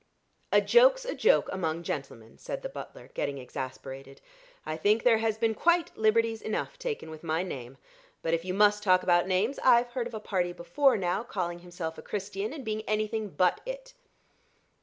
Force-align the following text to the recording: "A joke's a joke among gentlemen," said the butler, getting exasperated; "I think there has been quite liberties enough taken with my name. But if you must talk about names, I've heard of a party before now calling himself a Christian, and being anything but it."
"A 0.51 0.61
joke's 0.61 1.05
a 1.05 1.13
joke 1.13 1.47
among 1.53 1.83
gentlemen," 1.83 2.39
said 2.39 2.63
the 2.63 2.69
butler, 2.69 3.11
getting 3.13 3.37
exasperated; 3.37 4.19
"I 4.65 4.75
think 4.75 5.03
there 5.03 5.19
has 5.19 5.37
been 5.37 5.53
quite 5.53 5.95
liberties 5.95 6.41
enough 6.41 6.79
taken 6.79 7.11
with 7.11 7.23
my 7.23 7.43
name. 7.43 7.77
But 8.23 8.33
if 8.33 8.43
you 8.43 8.55
must 8.55 8.81
talk 8.81 9.03
about 9.03 9.27
names, 9.27 9.59
I've 9.63 9.91
heard 9.91 10.07
of 10.07 10.15
a 10.15 10.19
party 10.19 10.53
before 10.53 10.97
now 10.97 11.21
calling 11.21 11.59
himself 11.59 11.99
a 11.99 12.01
Christian, 12.01 12.51
and 12.51 12.65
being 12.65 12.81
anything 12.89 13.29
but 13.29 13.61
it." 13.63 13.93